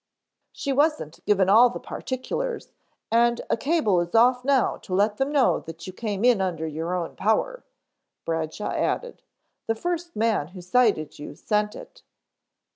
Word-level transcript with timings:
"She 0.51 0.73
wasn't 0.73 1.23
given 1.25 1.47
all 1.47 1.69
the 1.69 1.79
particulars 1.79 2.71
and 3.11 3.39
a 3.51 3.55
cable 3.55 4.01
is 4.01 4.15
off 4.15 4.43
now 4.43 4.77
to 4.77 4.95
let 4.95 5.17
them 5.17 5.31
know 5.31 5.59
that 5.59 5.85
you 5.85 5.93
came 5.93 6.25
in 6.25 6.41
under 6.41 6.65
your 6.65 6.95
own 6.95 7.15
power," 7.15 7.63
Bradshaw 8.25 8.71
added. 8.71 9.21
"The 9.67 9.75
first 9.75 10.15
man 10.15 10.47
who 10.57 10.61
sighted 10.63 11.19
you 11.19 11.35
sent 11.35 11.75
it." 11.75 12.01